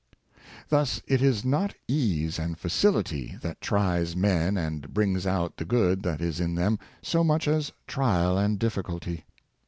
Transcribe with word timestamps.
Thus, 0.69 0.99
it 1.05 1.21
is 1.21 1.45
not 1.45 1.75
ease 1.87 2.39
and 2.39 2.57
facility 2.57 3.37
that 3.43 3.61
tries 3.61 4.15
men 4.15 4.57
and 4.57 4.91
brings 4.95 5.27
out 5.27 5.57
the 5.57 5.63
good 5.65 6.01
that 6.01 6.21
is 6.21 6.39
in 6.39 6.55
them, 6.55 6.79
so 7.03 7.23
much 7.23 7.47
as 7.47 7.71
trial 7.85 8.35
and 8.35 8.57
difficulty. 8.57 9.25